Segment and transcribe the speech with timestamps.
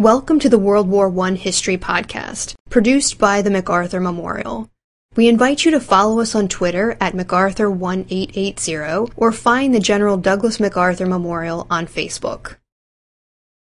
[0.00, 4.70] Welcome to the World War I History Podcast, produced by the MacArthur Memorial.
[5.14, 10.58] We invite you to follow us on Twitter at MacArthur1880 or find the General Douglas
[10.58, 12.56] MacArthur Memorial on Facebook.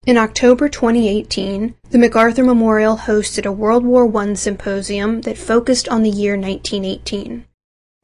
[0.08, 6.02] In October 2018, the MacArthur Memorial hosted a World War I symposium that focused on
[6.02, 7.46] the year 1918.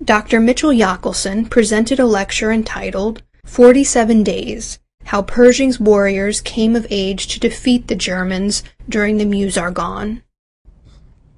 [0.03, 0.39] Dr.
[0.39, 4.77] Mitchell Yockelson presented a lecture entitled 47 Days
[5.09, 10.21] how Pershing's warriors came of age to defeat the Germans during the Meuse-Argonne.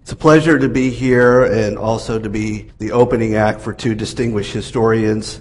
[0.02, 3.96] It's a pleasure to be here and also to be the opening act for two
[3.96, 5.40] distinguished historians.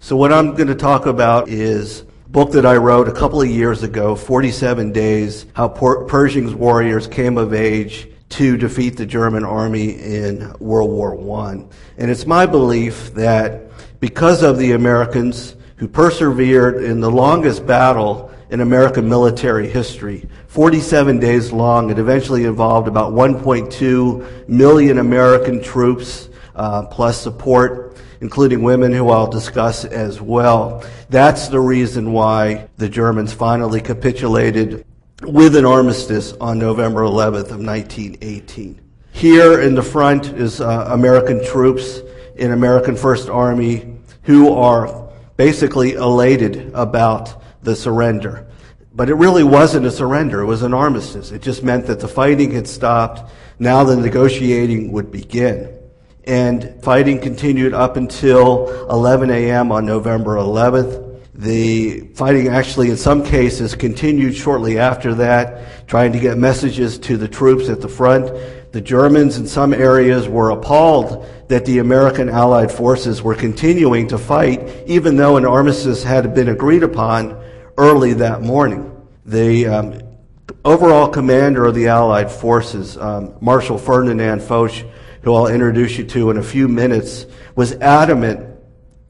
[0.00, 3.40] So what I'm going to talk about is a book that I wrote a couple
[3.40, 9.44] of years ago, 47 Days, How Pershing's Warriors Came of Age to Defeat the German
[9.44, 11.14] Army in World War
[11.46, 11.64] I.
[11.96, 13.70] And it's my belief that
[14.00, 20.28] because of the Americans who persevered in the longest battle in American military history.
[20.48, 21.90] 47 days long.
[21.90, 29.30] It eventually involved about 1.2 million American troops, uh, plus support, including women who I'll
[29.30, 30.84] discuss as well.
[31.10, 34.84] That's the reason why the Germans finally capitulated
[35.22, 38.80] with an armistice on November 11th of 1918.
[39.12, 42.00] Here in the front is uh, American troops
[42.36, 45.07] in American First Army who are
[45.38, 48.46] basically elated about the surrender.
[48.92, 51.30] But it really wasn't a surrender, it was an armistice.
[51.30, 53.30] It just meant that the fighting had stopped.
[53.58, 55.72] Now the negotiating would begin.
[56.24, 59.70] And fighting continued up until 11 a.m.
[59.70, 61.06] on November 11th.
[61.34, 67.16] The fighting actually, in some cases, continued shortly after that, trying to get messages to
[67.16, 68.26] the troops at the front.
[68.78, 74.18] The Germans in some areas were appalled that the American Allied forces were continuing to
[74.18, 77.42] fight, even though an armistice had been agreed upon
[77.76, 78.96] early that morning.
[79.26, 80.00] The um,
[80.64, 84.84] overall commander of the Allied forces, um, Marshal Ferdinand Foch,
[85.22, 88.57] who I'll introduce you to in a few minutes, was adamant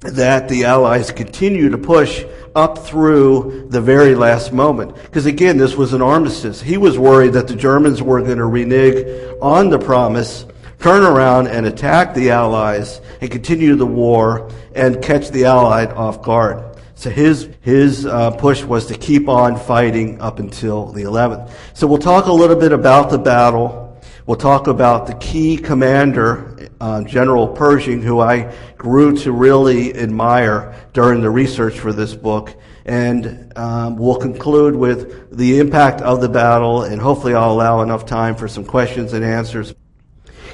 [0.01, 4.95] that the Allies continue to push up through the very last moment.
[4.95, 6.63] Because again, this was an armistice.
[6.63, 10.47] He was worried that the Germans were going to renege on the promise,
[10.79, 16.23] turn around and attack the Allies and continue the war and catch the Allied off
[16.23, 16.65] guard.
[16.95, 21.53] So his his uh, push was to keep on fighting up until the 11th.
[21.75, 24.01] So we'll talk a little bit about the battle.
[24.27, 30.75] We'll talk about the key commander, uh, General Pershing, who I grew to really admire
[30.93, 32.55] during the research for this book.
[32.87, 38.07] And um, we'll conclude with the impact of the battle, and hopefully I'll allow enough
[38.07, 39.75] time for some questions and answers.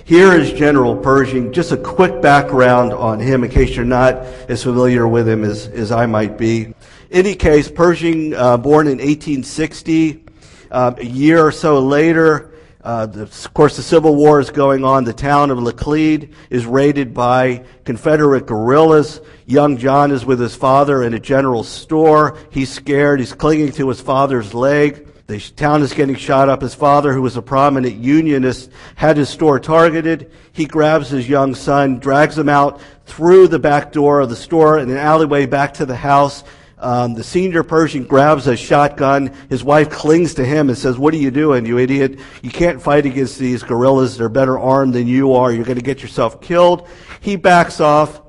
[0.05, 1.53] Here is General Pershing.
[1.53, 4.17] Just a quick background on him in case you're not
[4.51, 6.65] as familiar with him as, as I might be.
[6.65, 6.75] In
[7.11, 10.25] any case, Pershing, uh, born in 1860,
[10.71, 12.54] uh, a year or so later,
[12.85, 15.05] uh, the, of course, the Civil War is going on.
[15.05, 19.23] The town of Laclede is raided by Confederate guerrillas.
[19.47, 22.37] Young John is with his father in a general store.
[22.51, 23.21] He's scared.
[23.21, 25.09] He's clinging to his father's leg.
[25.27, 26.61] The town is getting shot up.
[26.61, 30.31] His father, who was a prominent unionist, had his store targeted.
[30.53, 34.79] He grabs his young son, drags him out through the back door of the store
[34.79, 36.45] in an alleyway back to the house.
[36.79, 39.33] Um, the senior Pershing grabs a shotgun.
[39.49, 42.19] His wife clings to him and says, What are you doing, you idiot?
[42.43, 44.19] You can't fight against these guerrillas.
[44.19, 45.53] They're better armed than you are.
[45.53, 46.89] You're going to get yourself killed.
[47.21, 48.21] He backs off.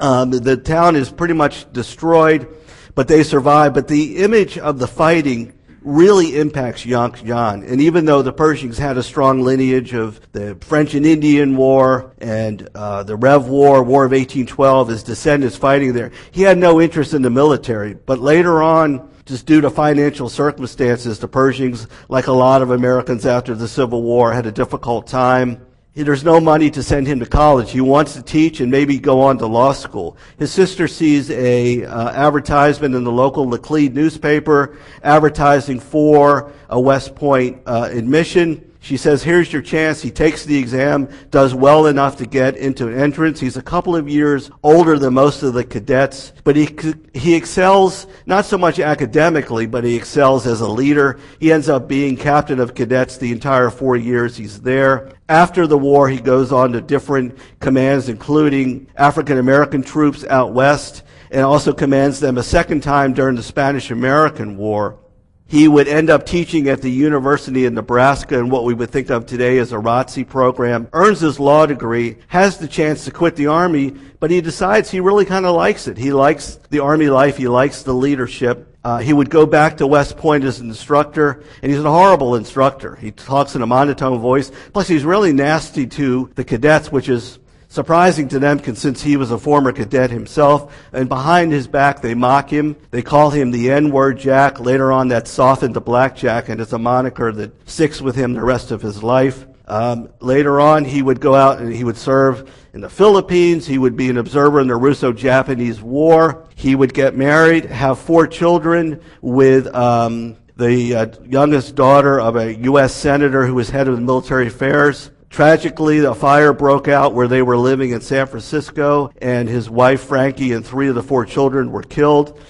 [0.00, 2.48] Um, the town is pretty much destroyed,
[2.94, 3.72] but they survive.
[3.72, 5.55] But the image of the fighting
[5.86, 7.62] really impacts John.
[7.62, 12.12] And even though the Pershings had a strong lineage of the French and Indian War
[12.18, 16.80] and uh, the Rev War, War of 1812, his descendants fighting there, he had no
[16.80, 17.94] interest in the military.
[17.94, 23.24] But later on, just due to financial circumstances, the Pershings, like a lot of Americans
[23.24, 25.65] after the Civil War, had a difficult time
[26.04, 27.70] there's no money to send him to college.
[27.70, 30.18] He wants to teach and maybe go on to law school.
[30.38, 37.14] His sister sees a uh, advertisement in the local Laclede newspaper advertising for a West
[37.14, 38.75] Point uh, admission.
[38.86, 40.00] She says, here's your chance.
[40.00, 43.40] He takes the exam, does well enough to get into an entrance.
[43.40, 46.68] He's a couple of years older than most of the cadets, but he,
[47.12, 51.18] he excels not so much academically, but he excels as a leader.
[51.40, 55.10] He ends up being captain of cadets the entire four years he's there.
[55.28, 61.02] After the war, he goes on to different commands, including African American troops out west,
[61.32, 65.00] and also commands them a second time during the Spanish American War.
[65.48, 69.10] He would end up teaching at the University of Nebraska in what we would think
[69.10, 73.36] of today as a ROTC program, earns his law degree, has the chance to quit
[73.36, 75.98] the Army, but he decides he really kind of likes it.
[75.98, 78.76] He likes the Army life, he likes the leadership.
[78.82, 82.34] Uh, he would go back to West Point as an instructor, and he's a horrible
[82.34, 82.96] instructor.
[82.96, 84.50] He talks in a monotone voice.
[84.72, 87.38] Plus, he's really nasty to the cadets, which is
[87.76, 90.74] surprising to them since he was a former cadet himself.
[90.94, 92.74] And behind his back, they mock him.
[92.90, 94.58] They call him the N-word Jack.
[94.58, 98.32] Later on, that softened to Black Jack, and it's a moniker that sticks with him
[98.32, 99.46] the rest of his life.
[99.68, 103.66] Um, later on, he would go out and he would serve in the Philippines.
[103.66, 106.46] He would be an observer in the Russo-Japanese War.
[106.54, 112.54] He would get married, have four children with um, the uh, youngest daughter of a
[112.54, 112.94] U.S.
[112.94, 115.10] senator who was head of military affairs.
[115.30, 120.02] Tragically, a fire broke out where they were living in San Francisco, and his wife,
[120.02, 122.40] Frankie, and three of the four children were killed.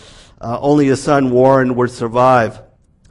[0.40, 2.62] Uh, only his son, Warren, would survive.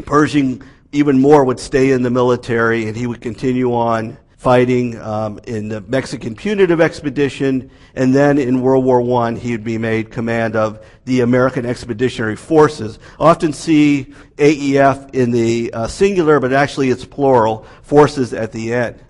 [0.06, 5.40] Pershing, even more, would stay in the military, and he would continue on fighting um,
[5.48, 10.12] in the Mexican punitive expedition, and then in World War I, he would be made
[10.12, 13.00] command of the American Expeditionary Forces.
[13.20, 19.04] Often see AEF in the uh, singular, but actually it's plural, forces at the end.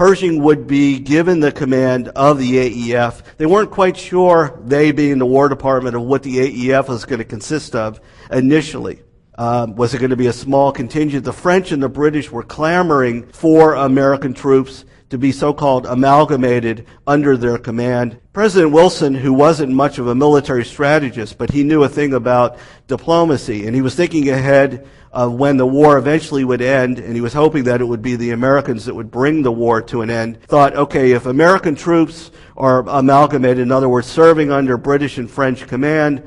[0.00, 3.20] Pershing would be given the command of the AEF.
[3.36, 7.18] They weren't quite sure, they being the War Department, of what the AEF was going
[7.18, 8.00] to consist of
[8.32, 9.02] initially.
[9.36, 11.26] Um, was it going to be a small contingent?
[11.26, 17.36] The French and the British were clamoring for American troops to be so-called amalgamated under
[17.36, 18.18] their command.
[18.32, 22.56] President Wilson, who wasn't much of a military strategist, but he knew a thing about
[22.86, 27.20] diplomacy, and he was thinking ahead of when the war eventually would end, and he
[27.20, 30.10] was hoping that it would be the Americans that would bring the war to an
[30.10, 35.30] end, thought, okay, if American troops are amalgamated, in other words, serving under British and
[35.30, 36.22] French command,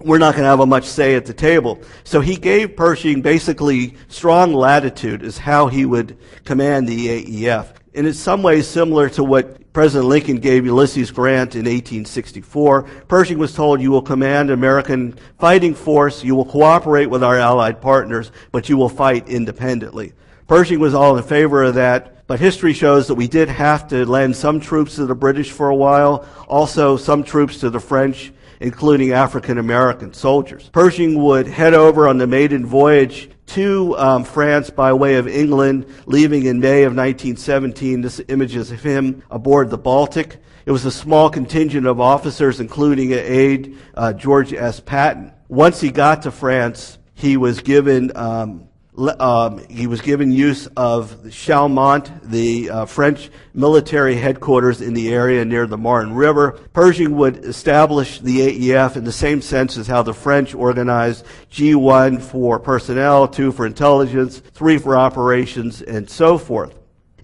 [0.00, 1.80] we're not going to have a much say at the table.
[2.04, 7.68] So he gave Pershing basically strong latitude as how he would command the AEF.
[7.94, 12.82] And it's some ways similar to what President Lincoln gave Ulysses Grant in 1864.
[13.06, 17.80] Pershing was told, you will command American fighting force, you will cooperate with our allied
[17.80, 20.14] partners, but you will fight independently.
[20.48, 24.04] Pershing was all in favor of that, but history shows that we did have to
[24.04, 28.32] lend some troops to the British for a while, also some troops to the French,
[28.58, 30.68] including African American soldiers.
[30.70, 35.86] Pershing would head over on the maiden voyage to um, France by way of England,
[36.06, 38.00] leaving in May of 1917.
[38.00, 40.36] This image is of him aboard the Baltic.
[40.66, 44.80] It was a small contingent of officers, including aide, uh, George S.
[44.80, 45.32] Patton.
[45.48, 48.67] Once he got to France, he was given um,
[48.98, 55.44] um, he was given use of Chaumont, the uh, French military headquarters in the area
[55.44, 56.52] near the Marne River.
[56.72, 62.20] Pershing would establish the AEF in the same sense as how the French organized G1
[62.20, 66.74] for personnel, 2 for intelligence, 3 for operations, and so forth.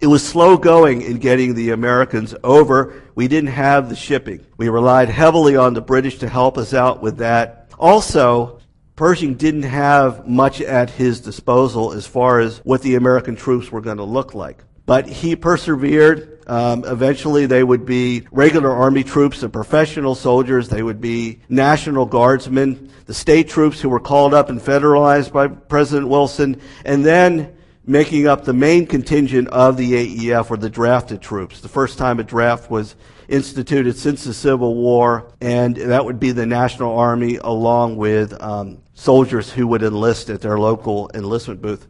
[0.00, 3.02] It was slow going in getting the Americans over.
[3.14, 4.44] We didn't have the shipping.
[4.56, 7.70] We relied heavily on the British to help us out with that.
[7.78, 8.60] Also,
[8.96, 13.80] Pershing didn't have much at his disposal as far as what the American troops were
[13.80, 14.62] going to look like.
[14.86, 16.30] But he persevered.
[16.46, 20.68] Um, eventually, they would be regular Army troops and professional soldiers.
[20.68, 25.48] They would be National Guardsmen, the state troops who were called up and federalized by
[25.48, 27.56] President Wilson, and then
[27.86, 31.60] making up the main contingent of the AEF were the drafted troops.
[31.60, 32.94] The first time a draft was
[33.28, 38.82] instituted since the Civil War, and that would be the National Army along with um,
[38.94, 41.86] soldiers who would enlist at their local enlistment booth.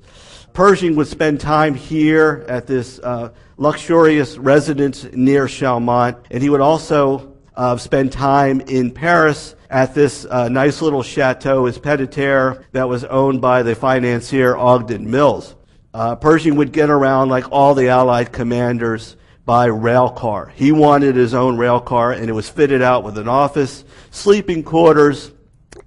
[0.52, 6.60] Pershing would spend time here at this uh, luxurious residence near Chaumont, and he would
[6.60, 12.88] also uh, spend time in Paris at this uh, nice little chateau, his Petit-Terre, that
[12.88, 15.54] was owned by the financier Ogden Mills.
[15.92, 20.52] Uh, Pershing would get around like all the Allied commanders by rail car.
[20.54, 24.62] He wanted his own rail car, and it was fitted out with an office, sleeping
[24.62, 25.32] quarters,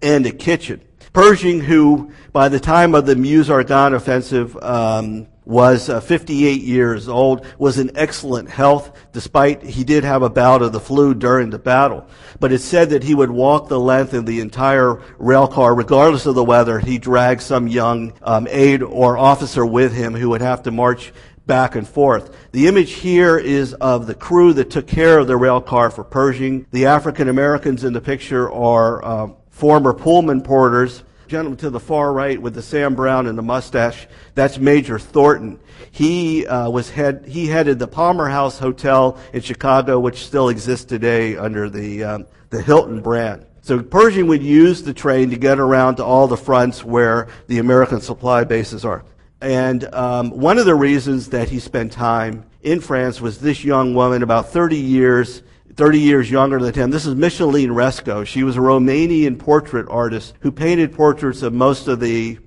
[0.01, 0.81] and a kitchen.
[1.17, 7.43] Pershing, who by the time of the Meuse-Argonne offensive um, was uh, 58 years old,
[7.57, 11.57] was in excellent health, despite he did have a bout of the flu during the
[11.57, 12.05] battle.
[12.39, 16.27] But it's said that he would walk the length of the entire rail car, regardless
[16.27, 16.77] of the weather.
[16.77, 21.13] He dragged some young um, aide or officer with him who would have to march
[21.47, 22.51] back and forth.
[22.51, 26.03] The image here is of the crew that took care of the rail car for
[26.03, 26.67] Pershing.
[26.69, 32.13] The African Americans in the picture are uh, former Pullman porters gentleman to the far
[32.13, 35.59] right with the Sam Browne and the mustache, that's Major Thornton.
[35.91, 37.25] He uh, was head.
[37.27, 42.25] He headed the Palmer House Hotel in Chicago, which still exists today under the um,
[42.49, 43.45] the Hilton brand.
[43.61, 47.57] So Pershing would use the train to get around to all the fronts where the
[47.57, 49.03] American supply bases are.
[49.41, 53.93] And um, one of the reasons that he spent time in France was this young
[53.93, 55.43] woman, about 30 years,
[55.77, 56.89] 30 years younger than him.
[56.89, 58.25] This is Micheline Resco.
[58.25, 62.39] She was a Romanian portrait artist who painted portraits of most of the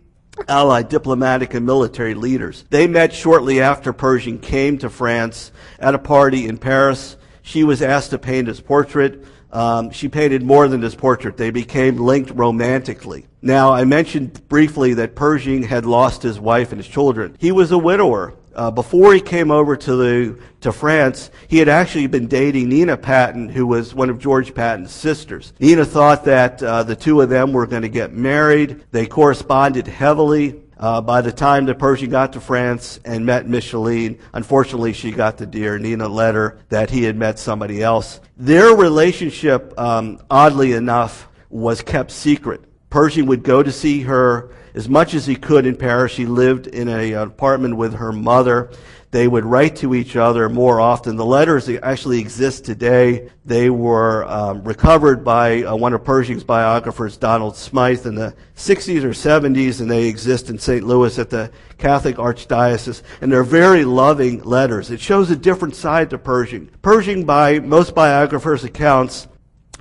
[0.49, 2.64] Allied diplomatic and military leaders.
[2.70, 7.16] They met shortly after Pershing came to France at a party in Paris.
[7.42, 9.25] She was asked to paint his portrait.
[9.52, 11.37] Um, she painted more than his portrait.
[11.37, 13.26] They became linked romantically.
[13.42, 17.37] Now, I mentioned briefly that Pershing had lost his wife and his children.
[17.38, 18.34] He was a widower.
[18.60, 22.94] Uh, before he came over to the to France, he had actually been dating Nina
[22.94, 25.54] Patton, who was one of George Patton's sisters.
[25.58, 28.84] Nina thought that uh, the two of them were going to get married.
[28.90, 30.60] They corresponded heavily.
[30.76, 35.38] Uh, by the time that Pershing got to France and met Micheline, unfortunately, she got
[35.38, 38.20] the dear Nina letter that he had met somebody else.
[38.36, 42.62] Their relationship, um, oddly enough, was kept secret.
[42.90, 46.12] Pershing would go to see her as much as he could in Paris.
[46.12, 48.70] She lived in a, an apartment with her mother.
[49.12, 51.16] They would write to each other more often.
[51.16, 53.28] The letters actually exist today.
[53.44, 59.02] They were um, recovered by uh, one of Pershing's biographers, Donald Smythe, in the 60s
[59.02, 60.86] or 70s, and they exist in St.
[60.86, 63.02] Louis at the Catholic Archdiocese.
[63.20, 64.92] And they're very loving letters.
[64.92, 66.70] It shows a different side to Pershing.
[66.80, 69.26] Pershing, by most biographers' accounts,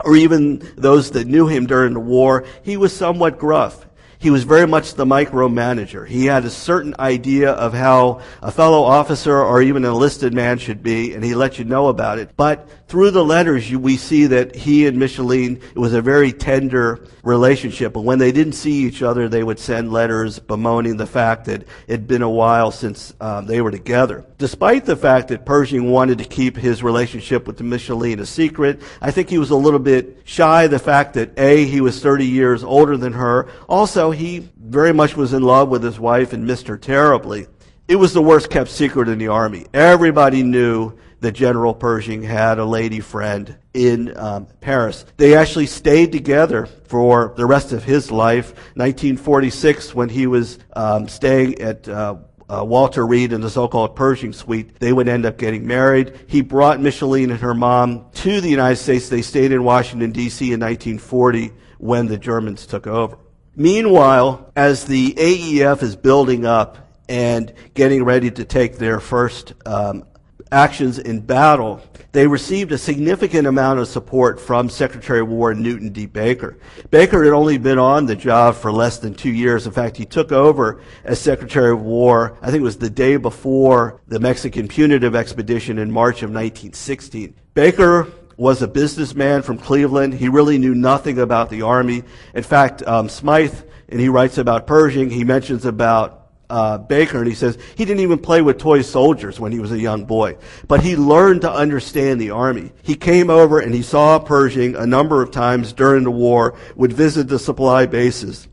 [0.04, 3.86] or even those that knew him during the war, he was somewhat gruff.
[4.22, 6.06] He was very much the micromanager.
[6.06, 10.58] He had a certain idea of how a fellow officer or even an enlisted man
[10.58, 12.32] should be, and he let you know about it.
[12.36, 16.34] But through the letters, you, we see that he and Micheline, it was a very
[16.34, 17.94] tender relationship.
[17.94, 21.62] But when they didn't see each other, they would send letters bemoaning the fact that
[21.62, 24.26] it had been a while since um, they were together.
[24.40, 29.12] Despite the fact that Pershing wanted to keep his relationship with Micheline a secret, I
[29.12, 32.64] think he was a little bit shy the fact that A, he was 30 years
[32.64, 33.50] older than her.
[33.68, 37.48] Also, he very much was in love with his wife and missed her terribly.
[37.90, 39.66] It was the worst kept secret in the army.
[39.74, 45.06] Everybody knew that General Pershing had a lady friend in um, Paris.
[45.18, 48.54] They actually stayed together for the rest of his life.
[48.76, 52.16] 1946, when he was um, staying at uh,
[52.50, 56.20] uh, Walter Reed and the so-called Pershing suite, they would end up getting married.
[56.28, 59.10] He brought Micheline and her mom to the United States.
[59.10, 60.46] They stayed in Washington, D.C.
[60.46, 63.18] in 1940 when the Germans took over.
[63.56, 66.78] Meanwhile, as the AEF is building up
[67.08, 70.06] and getting ready to take their first um,
[70.52, 75.90] actions in battle, they received a significant amount of support from Secretary of War Newton
[75.90, 76.08] D.
[76.08, 76.58] Baker.
[76.90, 79.68] Baker had only been on the job for less than two years.
[79.68, 83.18] In fact, he took over as Secretary of War, I think it was the day
[83.18, 87.36] before the Mexican punitive expedition in March of 1916.
[87.54, 90.14] Baker was a businessman from Cleveland.
[90.14, 92.04] He really knew nothing about the Army.
[92.34, 93.54] In fact, um, Smythe,
[93.90, 96.19] and he writes about Pershing, he mentions about
[96.50, 99.72] uh, Baker, and he says he didn't even play with toy soldiers when he was
[99.72, 100.38] a young boy,
[100.68, 102.72] but he learned to understand the army.
[102.82, 106.94] He came over and he saw Pershing a number of times during the war, would
[106.94, 108.48] visit the supply bases.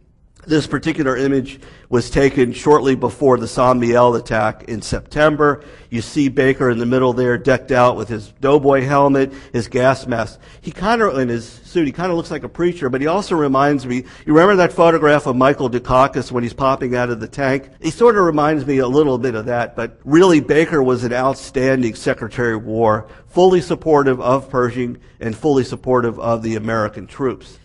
[0.47, 5.65] This particular image was taken shortly before the Saint Mihiel attack in September.
[5.91, 10.07] You see Baker in the middle there, decked out with his doughboy helmet, his gas
[10.07, 10.38] mask.
[10.61, 13.09] He kind of, in his suit, he kind of looks like a preacher, but he
[13.09, 17.19] also reminds me, you remember that photograph of Michael Dukakis when he's popping out of
[17.19, 17.69] the tank?
[17.81, 21.12] He sort of reminds me a little bit of that, but really Baker was an
[21.12, 27.59] outstanding Secretary of War, fully supportive of Pershing and fully supportive of the American troops.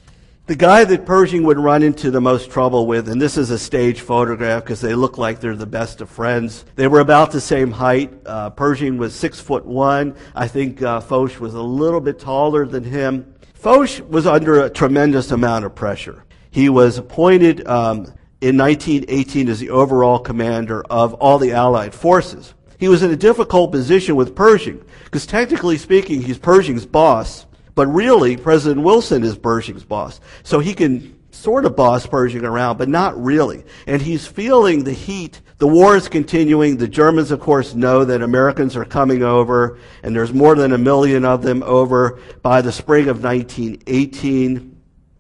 [0.52, 3.58] The guy that Pershing would run into the most trouble with, and this is a
[3.58, 6.66] stage photograph because they look like they're the best of friends.
[6.76, 8.12] They were about the same height.
[8.26, 10.14] Uh, Pershing was six foot one.
[10.36, 13.34] I think uh, Foch was a little bit taller than him.
[13.54, 16.26] Foch was under a tremendous amount of pressure.
[16.50, 22.56] He was appointed um, in 1918 as the overall commander of all the Allied forces.
[22.78, 27.46] He was in a difficult position with Pershing because technically speaking, he's Pershing's boss.
[27.76, 30.20] But really, President Wilson is Pershing's boss.
[30.44, 33.64] So he can sort of boss Pershing around, but not really.
[33.88, 35.42] And he's feeling the heat.
[35.58, 36.78] The war is continuing.
[36.78, 40.78] The Germans, of course, know that Americans are coming over, and there's more than a
[40.78, 44.78] million of them over by the spring of 1918.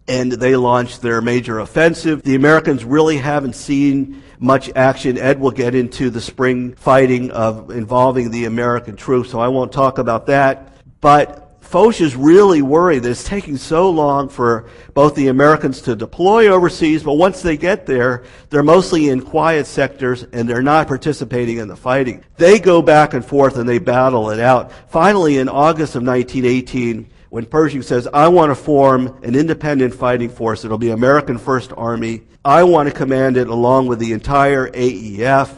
[0.07, 2.23] And they launched their major offensive.
[2.23, 5.17] The Americans really haven't seen much action.
[5.17, 9.71] Ed will get into the spring fighting of involving the American troops, so I won't
[9.71, 10.73] talk about that.
[10.99, 15.95] But Foch is really worried that it's taking so long for both the Americans to
[15.95, 20.89] deploy overseas, but once they get there, they're mostly in quiet sectors and they're not
[20.89, 22.25] participating in the fighting.
[22.35, 24.73] They go back and forth and they battle it out.
[24.89, 30.27] Finally, in August of 1918, when Pershing says, I want to form an independent fighting
[30.27, 30.65] force.
[30.65, 32.23] It'll be American First Army.
[32.43, 35.55] I want to command it along with the entire AEF.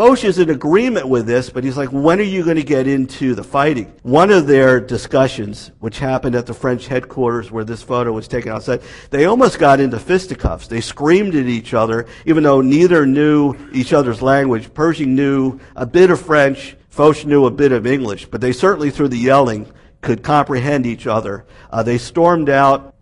[0.00, 2.86] Foch is in agreement with this, but he's like, when are you going to get
[2.86, 3.92] into the fighting?
[4.02, 8.50] One of their discussions, which happened at the French headquarters where this photo was taken
[8.50, 8.80] outside,
[9.10, 10.68] they almost got into fisticuffs.
[10.68, 14.72] They screamed at each other, even though neither knew each other's language.
[14.72, 18.90] Pershing knew a bit of French, Foch knew a bit of English, but they certainly,
[18.90, 21.44] through the yelling, could comprehend each other.
[21.70, 22.94] Uh, they stormed out.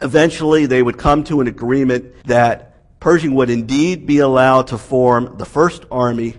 [0.00, 2.75] Eventually, they would come to an agreement that
[3.06, 6.34] Pershing would indeed be allowed to form the First Army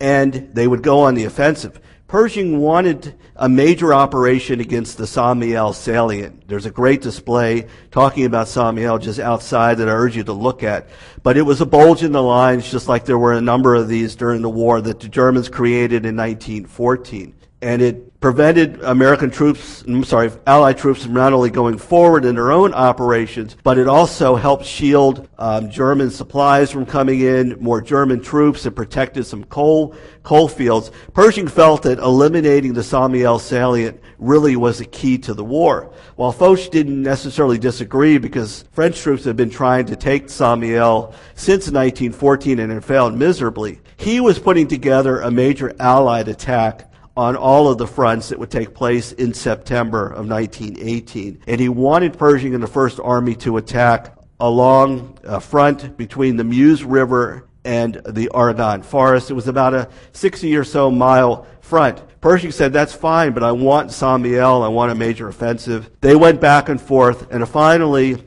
[0.00, 1.78] and they would go on the offensive.
[2.08, 5.38] Pershing wanted a major operation against the St.
[5.38, 6.48] Mihiel salient.
[6.48, 8.74] There's a great display talking about St.
[8.74, 10.88] Mihiel just outside that I urge you to look at.
[11.22, 13.86] But it was a bulge in the lines, just like there were a number of
[13.86, 17.34] these during the war that the Germans created in 1914.
[17.66, 22.36] And it prevented American troops, I'm sorry, Allied troops from not only going forward in
[22.36, 27.80] their own operations, but it also helped shield um, German supplies from coming in, more
[27.80, 30.92] German troops, and protected some coal coal fields.
[31.12, 32.82] Pershing felt that eliminating the.
[32.82, 35.92] Mihiel salient really was the key to the war.
[36.14, 40.28] While Foch didn't necessarily disagree because French troops had been trying to take.
[40.28, 46.92] Mihiel since 1914 and had failed miserably, he was putting together a major Allied attack
[47.16, 51.40] on all of the fronts that would take place in September of 1918.
[51.46, 56.44] And he wanted Pershing and the First Army to attack along a front between the
[56.44, 59.30] Meuse River and the Argonne Forest.
[59.30, 62.02] It was about a 60 or so mile front.
[62.20, 64.26] Pershing said, that's fine, but I want Saint.
[64.26, 65.90] I want a major offensive.
[66.00, 68.22] They went back and forth, and finally,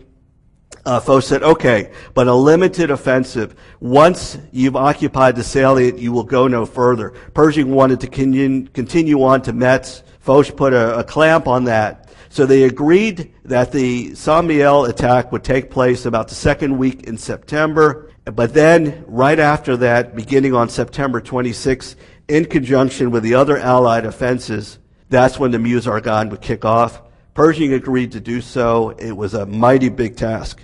[0.85, 3.55] uh, Foch said, okay, but a limited offensive.
[3.79, 7.11] Once you've occupied the salient, you will go no further.
[7.33, 10.03] Pershing wanted to continue, on to Metz.
[10.19, 12.09] Foch put a, a, clamp on that.
[12.29, 17.17] So they agreed that the Saint attack would take place about the second week in
[17.17, 18.11] September.
[18.25, 21.95] But then, right after that, beginning on September 26,
[22.27, 24.77] in conjunction with the other Allied offenses,
[25.09, 27.01] that's when the Meuse-Argonne would kick off.
[27.33, 28.91] Pershing agreed to do so.
[28.91, 30.61] It was a mighty big task.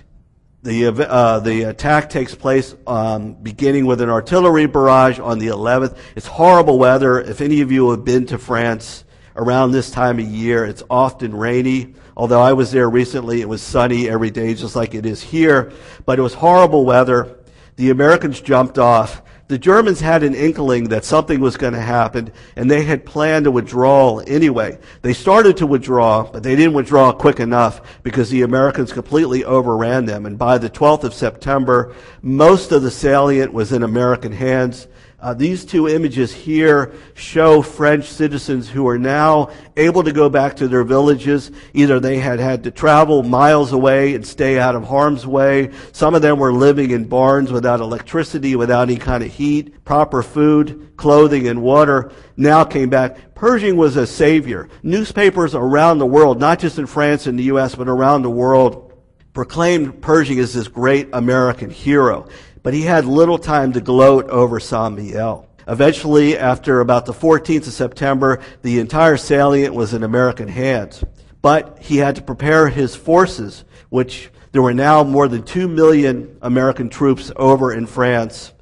[0.66, 5.96] The, uh, the attack takes place um, beginning with an artillery barrage on the 11th.
[6.16, 7.20] It's horrible weather.
[7.20, 9.04] If any of you have been to France
[9.36, 11.94] around this time of year, it's often rainy.
[12.16, 15.70] Although I was there recently, it was sunny every day, just like it is here.
[16.04, 17.38] But it was horrible weather.
[17.76, 22.32] The Americans jumped off the Germans had an inkling that something was going to happen,
[22.56, 24.78] and they had planned a withdrawal anyway.
[25.02, 30.06] They started to withdraw, but they didn't withdraw quick enough because the Americans completely overran
[30.06, 30.26] them.
[30.26, 34.88] And by the 12th of September, most of the salient was in American hands.
[35.18, 39.48] Uh, these two images here show French citizens who are now
[39.78, 41.50] able to go back to their villages.
[41.72, 45.70] Either they had had to travel miles away and stay out of harm's way.
[45.92, 50.22] Some of them were living in barns without electricity, without any kind of heat, proper
[50.22, 52.12] food, clothing, and water.
[52.36, 53.34] Now came back.
[53.34, 54.68] Pershing was a savior.
[54.82, 58.92] Newspapers around the world, not just in France and the U.S., but around the world,
[59.32, 62.28] proclaimed Pershing as this great American hero
[62.66, 65.46] but he had little time to gloat over Saint Mihiel.
[65.68, 71.04] Eventually, after about the 14th of September, the entire salient was in American hands.
[71.40, 76.38] But he had to prepare his forces, which there were now more than 2 million
[76.42, 78.52] American troops over in France.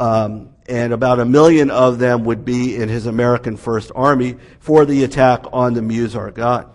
[0.00, 4.84] Um, and about a million of them would be in his American First Army for
[4.84, 6.73] the attack on the Meuse-Argonne.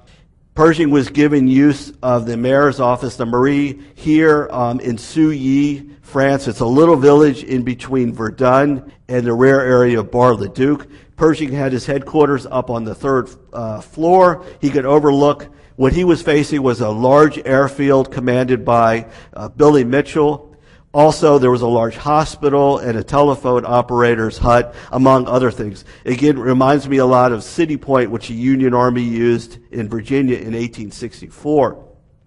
[0.59, 6.49] Pershing was given use of the mayor's office, the Mairie, here um, in Souilly, France.
[6.49, 10.85] It's a little village in between Verdun and the rare area of Bar-le-Duc.
[11.15, 14.43] Pershing had his headquarters up on the third uh, floor.
[14.59, 19.85] He could overlook what he was facing was a large airfield commanded by uh, Billy
[19.85, 20.48] Mitchell.
[20.91, 25.85] Also, there was a large hospital and a telephone operator's hut, among other things.
[26.03, 30.35] Again, reminds me a lot of City Point, which the Union Army used in Virginia
[30.35, 31.85] in 1864.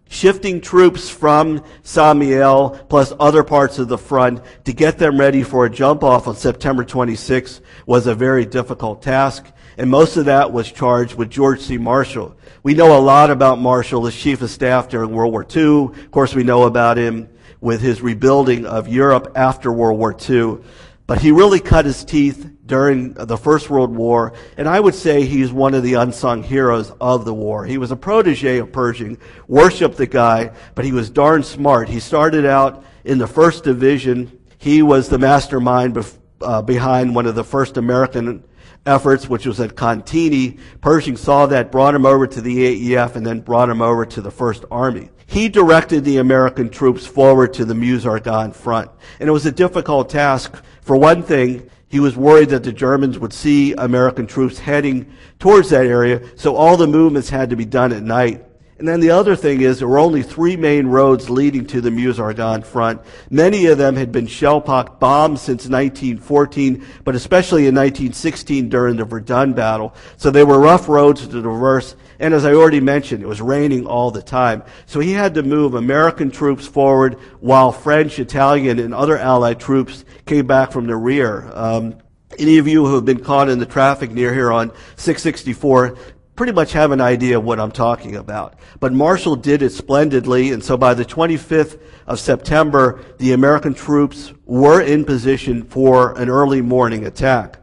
[0.09, 5.64] Shifting troops from Mihiel plus other parts of the front to get them ready for
[5.64, 9.46] a jump off on September 26 was a very difficult task.
[9.77, 11.79] And most of that was charged with George C.
[11.79, 12.37] Marshall.
[12.62, 15.87] We know a lot about Marshall as chief of staff during World War II.
[15.87, 17.31] Of course, we know about him
[17.62, 20.59] with his rebuilding of Europe after World War II.
[21.07, 25.25] But he really cut his teeth during the First World War, and I would say
[25.25, 27.64] he's one of the unsung heroes of the war.
[27.64, 31.88] He was a protege of Pershing, worshipped the guy, but he was darn smart.
[31.88, 34.38] He started out in the First Division.
[34.59, 36.05] He was the mastermind
[36.40, 38.44] uh, behind one of the first American
[38.87, 40.59] efforts, which was at Cantigny.
[40.81, 42.57] Pershing saw that, brought him over to the
[42.90, 45.11] AEF, and then brought him over to the First Army.
[45.33, 48.90] He directed the American troops forward to the Meuse-Argonne front.
[49.18, 50.62] And it was a difficult task.
[50.83, 55.71] For one thing, he was worried that the Germans would see American troops heading towards
[55.71, 58.45] that area, so all the movements had to be done at night.
[58.83, 61.92] And then the other thing is there were only three main roads leading to the
[61.92, 63.01] Meuse-Argonne front.
[63.31, 69.05] Many of them had been shell-pocked bombed since 1914, but especially in 1916 during the
[69.05, 69.95] Verdun battle.
[70.16, 71.95] So they were rough roads to traverse.
[72.18, 74.64] And as I already mentioned, it was raining all the time.
[74.87, 80.05] So he had to move American troops forward while French, Italian, and other Allied troops
[80.27, 81.49] came back from the rear.
[81.53, 81.99] Um,
[82.37, 85.97] any of you who have been caught in the traffic near here on 664
[86.35, 88.55] pretty much have an idea of what I'm talking about.
[88.81, 94.33] But Marshall did it splendidly, and so by the 25th of September, the American troops
[94.45, 97.59] were in position for an early morning attack.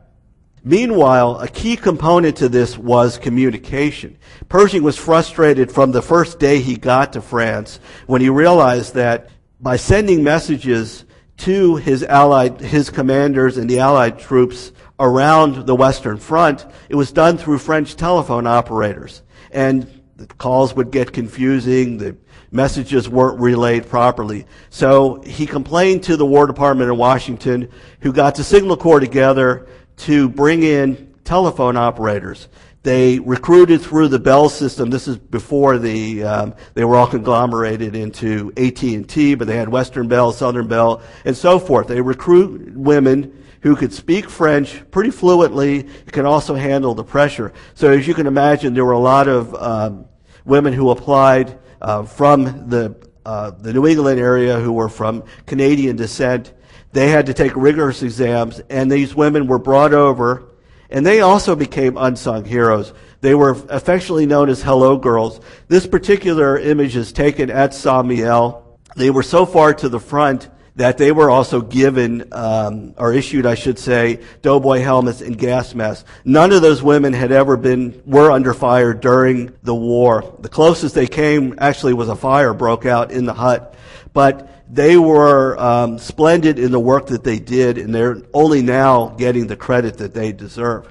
[0.63, 4.17] Meanwhile, a key component to this was communication.
[4.49, 9.29] Pershing was frustrated from the first day he got to France when he realized that
[9.61, 11.05] by sending messages
[11.37, 17.11] to his allied, his commanders and the allied troops around the Western Front, it was
[17.11, 19.21] done through French telephone operators.
[19.51, 22.17] And the calls would get confusing, the
[22.51, 24.45] messages weren't relayed properly.
[24.69, 27.69] So he complained to the War Department in Washington,
[28.01, 32.49] who got the Signal Corps together to bring in telephone operators.
[32.83, 34.89] They recruited through the Bell system.
[34.89, 39.57] This is before the um, they were all conglomerated into AT and T, but they
[39.57, 41.87] had Western Bell, Southern Bell, and so forth.
[41.87, 47.53] They recruit women who could speak French pretty fluently, can also handle the pressure.
[47.73, 50.05] So as you can imagine, there were a lot of um,
[50.45, 52.95] women who applied uh, from the
[53.25, 56.53] uh, the New England area who were from Canadian descent.
[56.93, 60.49] They had to take rigorous exams, and these women were brought over,
[60.89, 62.93] and they also became unsung heroes.
[63.21, 65.41] They were affectionately known as Hello Girls.
[65.67, 68.55] This particular image is taken at Saint.
[68.95, 73.45] They were so far to the front that they were also given, um, or issued,
[73.45, 76.09] I should say, doughboy helmets and gas masks.
[76.23, 80.37] None of those women had ever been, were under fire during the war.
[80.39, 83.75] The closest they came actually was a fire broke out in the hut.
[84.13, 89.09] But they were um, splendid in the work that they did, and they're only now
[89.09, 90.89] getting the credit that they deserve.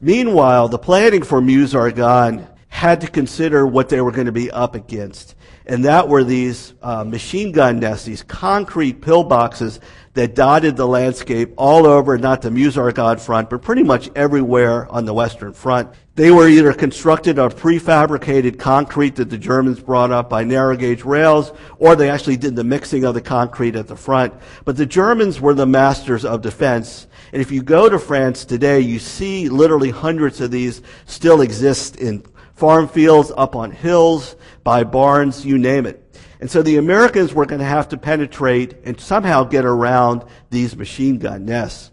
[0.00, 4.74] Meanwhile, the planning for Meuse-Argonne had to consider what they were going to be up
[4.74, 5.35] against
[5.66, 9.80] and that were these uh, machine gun nests, these concrete pillboxes
[10.14, 15.04] that dotted the landscape all over, not the Meuse-Argonne front, but pretty much everywhere on
[15.04, 15.90] the Western Front.
[16.14, 21.04] They were either constructed of prefabricated concrete that the Germans brought up by narrow gauge
[21.04, 24.32] rails, or they actually did the mixing of the concrete at the front.
[24.64, 27.06] But the Germans were the masters of defense.
[27.32, 31.96] And if you go to France today, you see literally hundreds of these still exist
[31.96, 32.24] in
[32.56, 36.02] farm fields, up on hills, by barns, you name it.
[36.40, 40.76] And so the Americans were going to have to penetrate and somehow get around these
[40.76, 41.92] machine gun nests.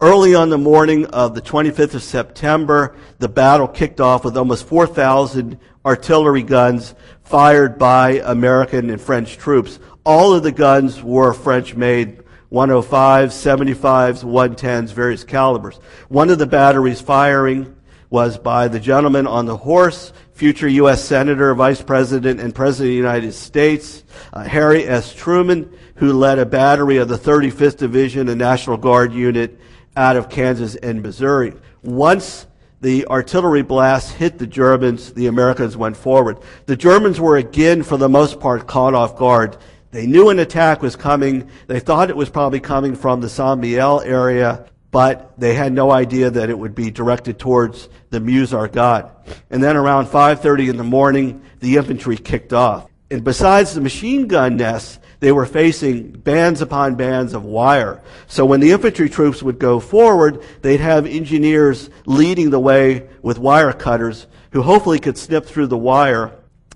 [0.00, 4.66] Early on the morning of the 25th of September, the battle kicked off with almost
[4.66, 9.78] 4,000 artillery guns fired by American and French troops.
[10.04, 15.76] All of the guns were French made 105s, 75s, 110s, various calibers.
[16.08, 17.74] One of the batteries firing
[18.14, 21.02] was by the gentleman on the horse, future U.S.
[21.02, 25.12] Senator, Vice President, and President of the United States, uh, Harry S.
[25.12, 29.58] Truman, who led a battery of the 35th Division, a National Guard unit
[29.96, 31.54] out of Kansas and Missouri.
[31.82, 32.46] Once
[32.82, 36.38] the artillery blasts hit the Germans, the Americans went forward.
[36.66, 39.56] The Germans were again, for the most part, caught off guard.
[39.90, 41.50] They knew an attack was coming.
[41.66, 45.90] They thought it was probably coming from the Saint Mihiel area, but they had no
[45.90, 49.10] idea that it would be directed towards the Meuse-Argonne.
[49.50, 52.88] And then around 5.30 in the morning, the infantry kicked off.
[53.10, 58.04] And besides the machine gun nests, they were facing bands upon bands of wire.
[58.28, 63.36] So when the infantry troops would go forward, they'd have engineers leading the way with
[63.40, 66.30] wire cutters who hopefully could snip through the wire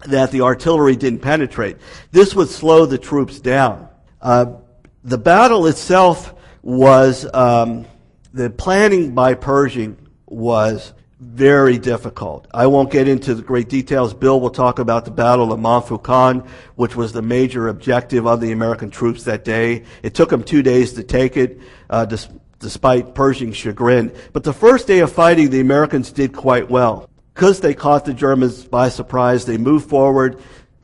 [0.06, 1.76] that the artillery didn't penetrate.
[2.10, 3.88] This would slow the troops down.
[4.20, 4.54] Uh,
[5.04, 7.86] the battle itself was um,
[8.32, 12.46] the planning by Pershing was very difficult.
[12.54, 14.14] I won't get into the great details.
[14.14, 16.44] Bill will talk about the Battle of Montfaucon,
[16.76, 19.84] which was the major objective of the American troops that day.
[20.02, 21.60] It took them two days to take it,
[21.90, 22.06] uh,
[22.60, 24.12] despite Pershing's chagrin.
[24.32, 27.10] But the first day of fighting, the Americans did quite well.
[27.34, 30.40] Because they caught the Germans by surprise, they moved forward.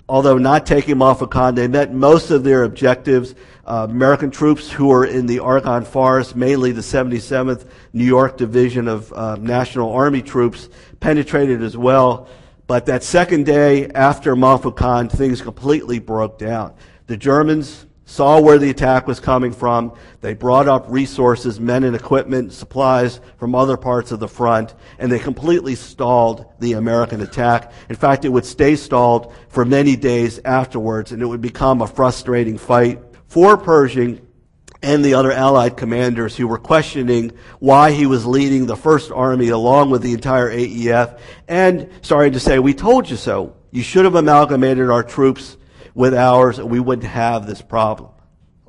[0.09, 3.35] Although not taking Montfaucon, they met most of their objectives.
[3.67, 8.89] Uh, American troops who were in the Argonne Forest, mainly the 77th New York Division
[8.89, 10.69] of uh, National Army troops,
[11.01, 12.29] penetrated as well.
[12.67, 16.75] But that second day after Montfaucon, things completely broke down.
[17.07, 19.95] The Germans saw where the attack was coming from.
[20.21, 25.11] They brought up resources, men and equipment, supplies from other parts of the front, and
[25.11, 27.73] they completely stalled the American attack.
[27.89, 31.87] In fact, it would stay stalled for many days afterwards, and it would become a
[31.87, 34.21] frustrating fight for Pershing
[34.85, 39.49] and the other Allied commanders who were questioning why he was leading the First Army
[39.49, 43.57] along with the entire AEF and starting to say, we told you so.
[43.71, 45.57] You should have amalgamated our troops
[45.95, 48.11] with ours, we wouldn't have this problem.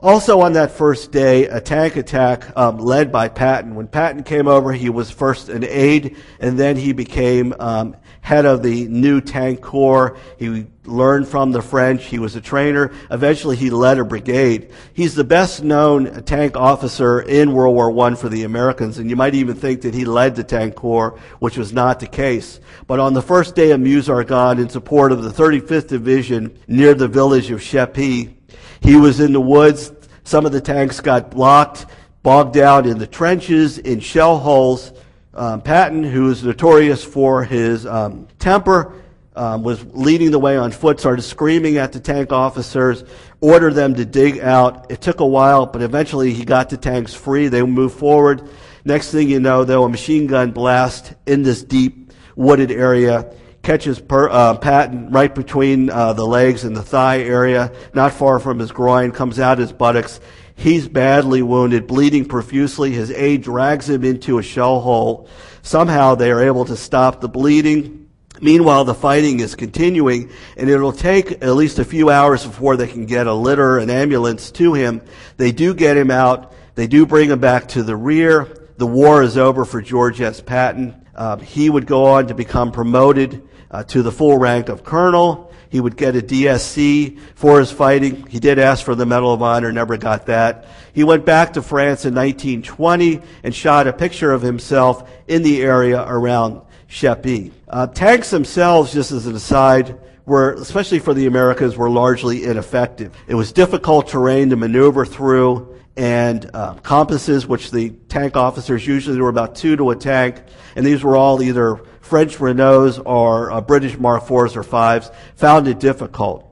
[0.06, 3.74] Also on that first day, a tank attack um, led by Patton.
[3.74, 8.46] When Patton came over, he was first an aide, and then he became um, head
[8.46, 10.16] of the new tank corps.
[10.38, 12.06] He learned from the French.
[12.06, 12.92] He was a trainer.
[13.10, 14.72] Eventually, he led a brigade.
[14.94, 19.16] He's the best known tank officer in World War I for the Americans, and you
[19.16, 22.60] might even think that he led the tank corps, which was not the case.
[22.86, 27.08] But on the first day of Meuse-Argonne, in support of the 35th Division near the
[27.08, 28.36] village of Cheppy,
[28.82, 29.92] he was in the woods.
[30.26, 31.86] Some of the tanks got blocked,
[32.24, 34.92] bogged down in the trenches, in shell holes.
[35.36, 38.94] Um, Patton, who is notorious for his um, temper,
[39.36, 43.04] um, was leading the way on foot, started screaming at the tank officers,
[43.40, 44.90] ordered them to dig out.
[44.90, 47.48] It took a while, but eventually he got the tanks free.
[47.48, 48.50] They moved forward.
[48.84, 53.32] Next thing you know, though, a machine gun blast in this deep wooded area
[53.66, 58.40] catches per, uh, Patton right between uh, the legs and the thigh area, not far
[58.40, 60.20] from his groin, comes out his buttocks.
[60.56, 62.92] He's badly wounded, bleeding profusely.
[62.92, 65.28] His aide drags him into a shell hole.
[65.64, 68.08] Somehow they are able to stop the bleeding.
[68.40, 72.88] Meanwhile, the fighting is continuing, and it'll take at least a few hours before they
[72.88, 75.02] can get a litter, an ambulance to him.
[75.38, 76.54] They do get him out.
[76.76, 78.68] They do bring him back to the rear.
[78.78, 80.40] The war is over for George S.
[80.40, 81.02] Patton.
[81.16, 85.52] Uh, he would go on to become promoted uh, to the full rank of colonel.
[85.70, 88.26] He would get a DSC for his fighting.
[88.28, 90.68] He did ask for the Medal of Honor, never got that.
[90.94, 95.62] He went back to France in 1920 and shot a picture of himself in the
[95.62, 97.52] area around Cheppy.
[97.68, 103.14] Uh, tanks themselves, just as an aside, were, especially for the Americans, were largely ineffective.
[103.28, 109.20] It was difficult terrain to maneuver through, and uh, compasses, which the tank officers usually
[109.20, 110.42] were about two to a tank,
[110.76, 115.68] and these were all either French Renaults or uh, British Mark IVs or 5s, found
[115.68, 116.52] it difficult.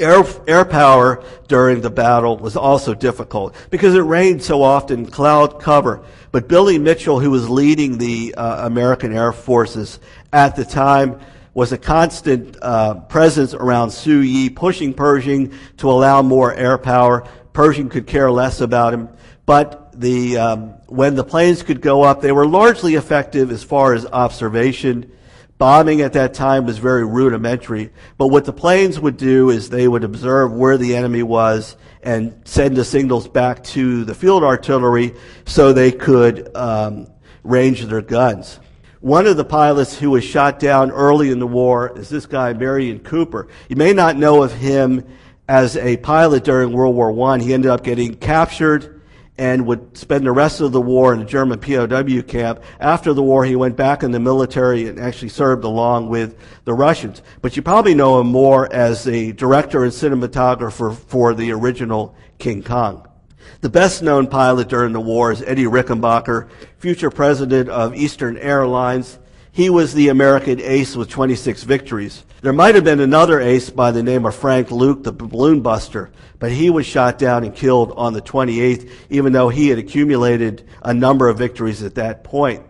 [0.00, 5.60] Air, air power during the battle was also difficult because it rained so often, cloud
[5.60, 6.04] cover.
[6.30, 9.98] But Billy Mitchell, who was leading the uh, American Air Forces
[10.32, 11.18] at the time,
[11.58, 17.26] was a constant uh, presence around Souilly, pushing Pershing to allow more air power.
[17.52, 19.08] Pershing could care less about him.
[19.46, 23.94] But the, um, when the planes could go up, they were largely effective as far
[23.94, 25.10] as observation.
[25.56, 27.90] Bombing at that time was very rudimentary.
[28.16, 32.40] But what the planes would do is they would observe where the enemy was and
[32.44, 35.14] send the signals back to the field artillery
[35.46, 37.08] so they could um,
[37.42, 38.60] range their guns.
[39.00, 42.52] One of the pilots who was shot down early in the war is this guy,
[42.52, 43.48] Merian Cooper.
[43.68, 45.04] You may not know of him
[45.48, 47.38] as a pilot during World War I.
[47.38, 49.00] He ended up getting captured
[49.38, 52.60] and would spend the rest of the war in a German POW camp.
[52.80, 56.74] After the war, he went back in the military and actually served along with the
[56.74, 57.22] Russians.
[57.40, 62.64] But you probably know him more as a director and cinematographer for the original King
[62.64, 63.06] Kong.
[63.60, 69.18] The best known pilot during the war is Eddie Rickenbacker, future president of Eastern Airlines.
[69.52, 72.24] He was the American ace with 26 victories.
[72.42, 76.10] There might have been another ace by the name of Frank Luke, the balloon buster,
[76.38, 80.68] but he was shot down and killed on the 28th, even though he had accumulated
[80.82, 82.62] a number of victories at that point.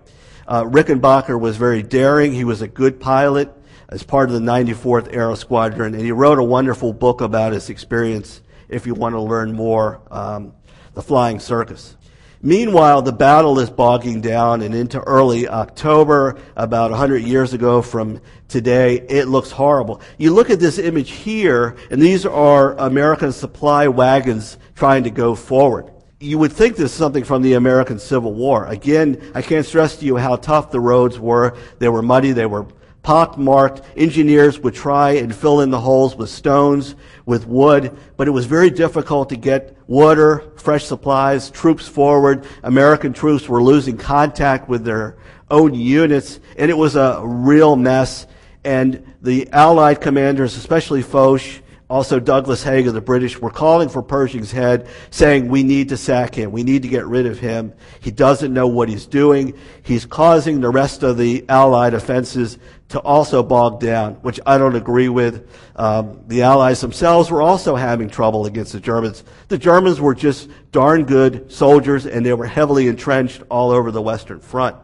[0.46, 2.32] Uh, Rickenbacker was very daring.
[2.32, 3.52] He was a good pilot
[3.90, 7.68] as part of the 94th Aero Squadron, and he wrote a wonderful book about his
[7.68, 10.54] experience if you want to learn more, um,
[10.94, 11.97] The Flying Circus.
[12.40, 18.20] Meanwhile, the battle is bogging down and into early October, about 100 years ago from
[18.46, 19.00] today.
[19.08, 20.00] It looks horrible.
[20.18, 25.34] You look at this image here, and these are American supply wagons trying to go
[25.34, 25.90] forward.
[26.20, 28.66] You would think this is something from the American Civil War.
[28.66, 31.56] Again, I can't stress to you how tough the roads were.
[31.80, 32.66] They were muddy, they were
[33.02, 33.82] pockmarked.
[33.96, 38.46] Engineers would try and fill in the holes with stones, with wood, but it was
[38.46, 42.46] very difficult to get water, fresh supplies, troops forward.
[42.62, 45.16] American troops were losing contact with their
[45.50, 48.26] own units, and it was a real mess.
[48.62, 51.42] And the Allied commanders, especially Foch,
[51.88, 55.96] also Douglas Haig of the British, were calling for Pershing's head, saying, we need to
[55.96, 56.52] sack him.
[56.52, 57.72] We need to get rid of him.
[58.00, 59.54] He doesn't know what he's doing.
[59.82, 64.74] He's causing the rest of the Allied offenses to also bog down, which I don't
[64.74, 65.48] agree with.
[65.76, 69.24] Um, the Allies themselves were also having trouble against the Germans.
[69.48, 74.02] The Germans were just darn good soldiers, and they were heavily entrenched all over the
[74.02, 74.76] Western Front.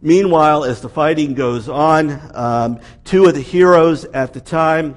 [0.00, 4.96] Meanwhile, as the fighting goes on, um, two of the heroes at the time,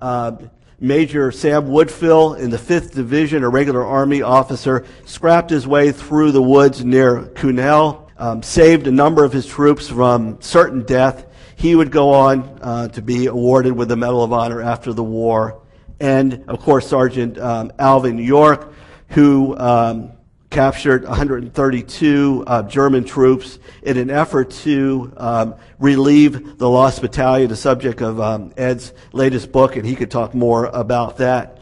[0.00, 0.36] uh,
[0.80, 6.32] Major Sam Woodfill in the 5th Division, a regular Army officer, scrapped his way through
[6.32, 11.26] the woods near Cunel, um, saved a number of his troops from certain death.
[11.56, 15.04] He would go on uh, to be awarded with the Medal of Honor after the
[15.04, 15.62] war.
[16.00, 18.72] And, of course, Sergeant um, Alvin York,
[19.08, 20.12] who um,
[20.50, 27.56] captured 132 uh, German troops in an effort to um, relieve the lost battalion, the
[27.56, 31.58] subject of um, Ed's latest book, and he could talk more about that.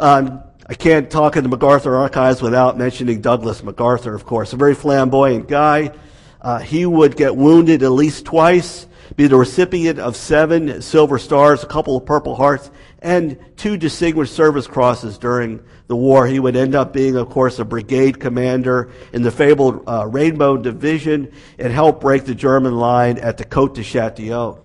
[0.00, 4.56] Um, I can't talk in the MacArthur archives without mentioning Douglas MacArthur, of course, a
[4.56, 5.92] very flamboyant guy.
[6.40, 8.86] Uh, he would get wounded at least twice,
[9.16, 14.32] be the recipient of seven Silver Stars, a couple of Purple Hearts, and two Distinguished
[14.32, 16.26] Service Crosses during the war.
[16.26, 20.56] He would end up being, of course, a brigade commander in the fabled uh, Rainbow
[20.56, 24.62] Division and help break the German line at the Côte de Châtillon.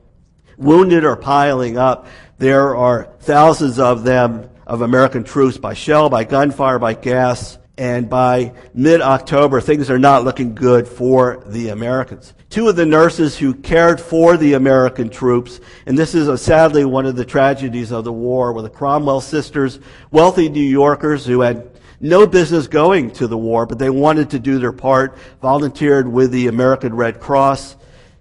[0.58, 2.08] Wounded are piling up.
[2.38, 8.10] There are thousands of them of American troops by shell, by gunfire, by gas and
[8.10, 12.34] by mid-October, things are not looking good for the Americans.
[12.50, 16.84] Two of the nurses who cared for the American troops, and this is a, sadly
[16.84, 19.80] one of the tragedies of the war, were the Cromwell sisters,
[20.12, 24.40] wealthy New Yorkers who had no business going to the war, but they wanted to
[24.40, 27.78] do their part, volunteered with the American Red Cross,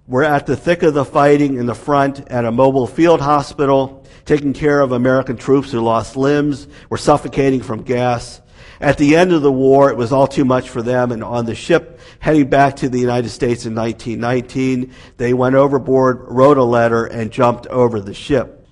[0.06, 4.06] were at the thick of the fighting in the front at a mobile field hospital,
[4.24, 8.40] taking care of American troops who lost limbs, were suffocating from gas.
[8.80, 11.46] At the end of the war, it was all too much for them, and on
[11.46, 16.64] the ship heading back to the United States in 1919, they went overboard, wrote a
[16.64, 18.66] letter, and jumped over the ship.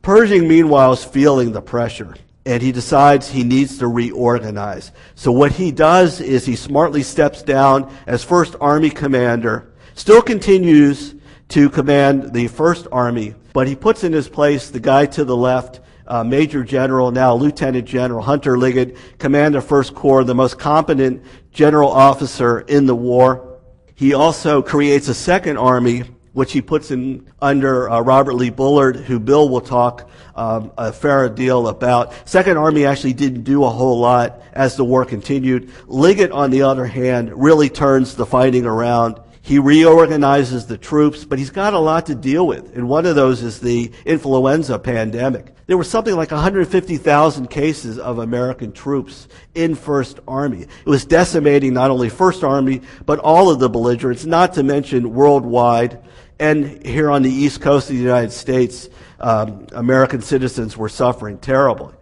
[0.00, 2.14] Pershing, meanwhile, is feeling the pressure,
[2.46, 4.90] and he decides he needs to reorganize.
[5.14, 11.14] So what he does is he smartly steps down as First Army Commander, still continues
[11.48, 15.36] to command the First Army, but he puts in his place the guy to the
[15.36, 21.22] left uh, Major General, now Lieutenant General Hunter Liggett, Commander First Corps, the most competent
[21.50, 23.60] general officer in the war.
[23.94, 28.96] He also creates a second army, which he puts in under uh, Robert Lee Bullard,
[28.96, 32.28] who Bill will talk um, a fair deal about.
[32.28, 35.70] Second Army actually didn't do a whole lot as the war continued.
[35.86, 41.36] Liggett, on the other hand, really turns the fighting around he reorganizes the troops, but
[41.36, 42.76] he's got a lot to deal with.
[42.76, 45.52] And one of those is the influenza pandemic.
[45.66, 50.62] There were something like 150,000 cases of American troops in First Army.
[50.62, 55.12] It was decimating not only First Army, but all of the belligerents, not to mention
[55.12, 56.00] worldwide.
[56.38, 61.38] And here on the East Coast of the United States, um, American citizens were suffering
[61.38, 61.94] terribly.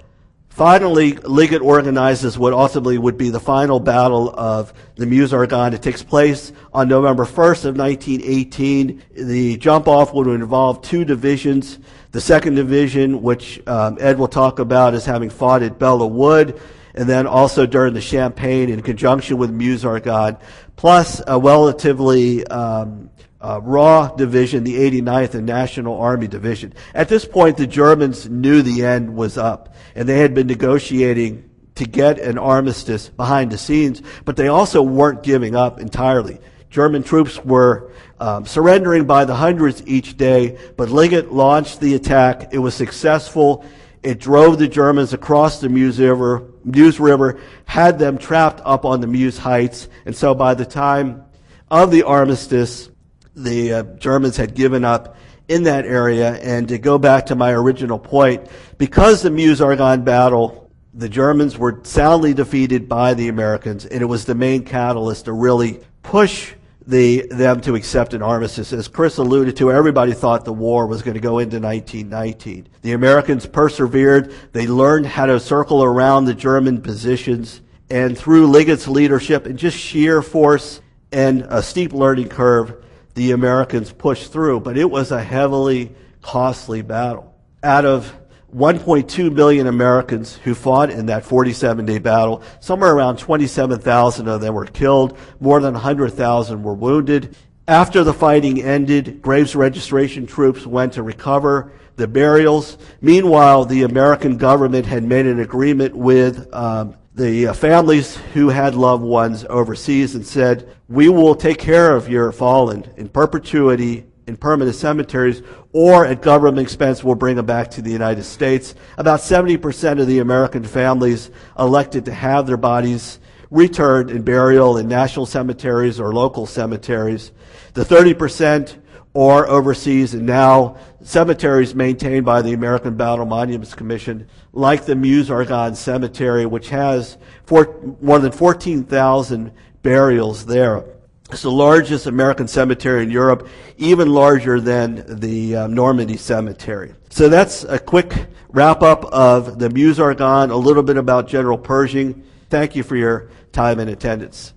[0.60, 5.72] Finally, Liggett organizes what ultimately would be the final battle of the Meuse-Argonne.
[5.72, 9.02] It takes place on November 1st of 1918.
[9.12, 11.78] The jump off would involve two divisions.
[12.10, 16.60] The second division, which um, Ed will talk about, is having fought at Belleau Wood,
[16.94, 20.36] and then also during the Champagne in conjunction with Meuse-Argonne,
[20.76, 23.08] plus a relatively um,
[23.40, 26.74] uh, Raw Division, the 89th and National Army Division.
[26.94, 31.48] At this point, the Germans knew the end was up, and they had been negotiating
[31.76, 36.38] to get an armistice behind the scenes, but they also weren't giving up entirely.
[36.68, 42.52] German troops were um, surrendering by the hundreds each day, but Liggett launched the attack.
[42.52, 43.64] It was successful.
[44.02, 49.00] It drove the Germans across the Meuse River, Meuse River, had them trapped up on
[49.00, 51.24] the Meuse Heights, and so by the time
[51.70, 52.89] of the armistice,
[53.34, 55.16] the uh, Germans had given up
[55.48, 56.34] in that area.
[56.36, 58.46] And to go back to my original point,
[58.78, 64.24] because the Meuse-Argonne battle, the Germans were soundly defeated by the Americans, and it was
[64.24, 66.54] the main catalyst to really push
[66.86, 68.72] the, them to accept an armistice.
[68.72, 72.68] As Chris alluded to, everybody thought the war was going to go into 1919.
[72.82, 74.34] The Americans persevered.
[74.52, 77.60] They learned how to circle around the German positions.
[77.90, 80.80] And through Liggett's leadership and just sheer force
[81.12, 82.79] and a steep learning curve,
[83.20, 87.34] the Americans pushed through, but it was a heavily costly battle.
[87.62, 88.18] Out of
[88.56, 94.54] 1.2 million Americans who fought in that 47 day battle, somewhere around 27,000 of them
[94.54, 97.36] were killed, more than 100,000 were wounded.
[97.68, 102.78] After the fighting ended, graves registration troops went to recover the burials.
[103.02, 108.74] Meanwhile, the American government had made an agreement with um, the uh, families who had
[108.74, 114.38] loved ones overseas and said, We will take care of your fallen in perpetuity in
[114.38, 115.42] permanent cemeteries,
[115.74, 118.74] or at government expense, we'll bring them back to the United States.
[118.96, 123.18] About 70% of the American families elected to have their bodies
[123.50, 127.32] returned and burial in national cemeteries or local cemeteries.
[127.74, 128.78] The 30%
[129.12, 135.74] or overseas and now cemeteries maintained by the American Battle Monuments Commission, like the Meuse-Argonne
[135.74, 139.52] Cemetery, which has four, more than 14,000
[139.82, 140.84] burials there.
[141.32, 143.48] It's the largest American cemetery in Europe,
[143.78, 146.94] even larger than the um, Normandy Cemetery.
[147.08, 152.24] So that's a quick wrap up of the Meuse-Argonne, a little bit about General Pershing.
[152.48, 154.54] Thank you for your time and attendance.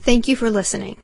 [0.00, 0.98] Thank you for listening.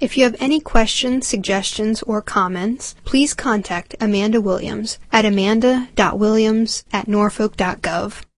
[0.00, 7.06] If you have any questions, suggestions, or comments, please contact Amanda Williams at amanda.williams at
[7.06, 8.24] norfolk.gov.